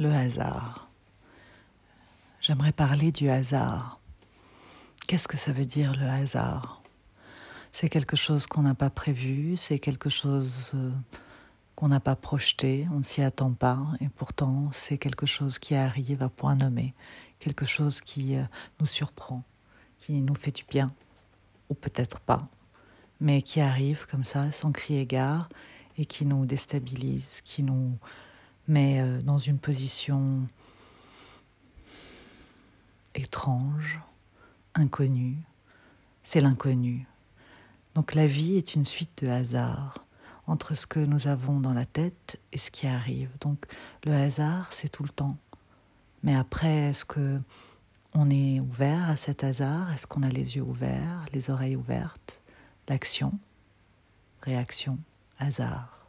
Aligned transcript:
le 0.00 0.10
hasard. 0.10 0.88
J'aimerais 2.40 2.72
parler 2.72 3.12
du 3.12 3.28
hasard. 3.28 4.00
Qu'est-ce 5.06 5.28
que 5.28 5.36
ça 5.36 5.52
veut 5.52 5.66
dire 5.66 5.94
le 5.94 6.06
hasard? 6.06 6.82
C'est 7.70 7.90
quelque 7.90 8.16
chose 8.16 8.46
qu'on 8.46 8.62
n'a 8.62 8.74
pas 8.74 8.88
prévu, 8.88 9.58
c'est 9.58 9.78
quelque 9.78 10.08
chose 10.08 10.70
euh, 10.72 10.90
qu'on 11.74 11.88
n'a 11.88 12.00
pas 12.00 12.16
projeté, 12.16 12.86
on 12.92 13.00
ne 13.00 13.02
s'y 13.02 13.20
attend 13.20 13.52
pas, 13.52 13.78
et 14.00 14.08
pourtant 14.08 14.70
c'est 14.72 14.96
quelque 14.96 15.26
chose 15.26 15.58
qui 15.58 15.74
arrive 15.74 16.22
à 16.22 16.30
point 16.30 16.54
nommé, 16.54 16.94
quelque 17.38 17.66
chose 17.66 18.00
qui 18.00 18.36
euh, 18.36 18.44
nous 18.80 18.86
surprend, 18.86 19.44
qui 19.98 20.22
nous 20.22 20.34
fait 20.34 20.50
du 20.50 20.64
bien, 20.64 20.94
ou 21.68 21.74
peut-être 21.74 22.20
pas, 22.20 22.48
mais 23.20 23.42
qui 23.42 23.60
arrive 23.60 24.06
comme 24.06 24.24
ça, 24.24 24.50
sans 24.50 24.72
crier 24.72 25.04
gare, 25.04 25.50
et 25.98 26.06
qui 26.06 26.24
nous 26.24 26.46
déstabilise, 26.46 27.42
qui 27.44 27.62
nous 27.62 27.98
met 28.70 29.00
euh, 29.00 29.20
dans 29.22 29.38
une 29.38 29.58
position 29.58 30.46
étrange, 33.14 34.00
inconnue. 34.74 35.36
C'est 36.22 36.40
l'inconnu. 36.40 37.06
Donc 37.94 38.14
la 38.14 38.26
vie 38.26 38.56
est 38.56 38.74
une 38.74 38.84
suite 38.84 39.24
de 39.24 39.28
hasards 39.28 40.06
entre 40.46 40.74
ce 40.74 40.86
que 40.86 41.00
nous 41.00 41.26
avons 41.26 41.60
dans 41.60 41.74
la 41.74 41.84
tête 41.84 42.40
et 42.52 42.58
ce 42.58 42.70
qui 42.70 42.86
arrive. 42.86 43.30
Donc 43.40 43.66
le 44.04 44.12
hasard, 44.12 44.72
c'est 44.72 44.88
tout 44.88 45.02
le 45.02 45.08
temps. 45.08 45.36
Mais 46.22 46.34
après, 46.34 46.90
est-ce 46.90 47.04
que 47.04 47.40
on 48.14 48.30
est 48.30 48.60
ouvert 48.60 49.08
à 49.08 49.16
cet 49.16 49.44
hasard? 49.44 49.92
Est-ce 49.92 50.06
qu'on 50.06 50.22
a 50.22 50.28
les 50.28 50.56
yeux 50.56 50.62
ouverts, 50.62 51.26
les 51.32 51.50
oreilles 51.50 51.76
ouvertes? 51.76 52.40
L'action, 52.88 53.38
réaction, 54.42 54.98
hasard. 55.38 55.99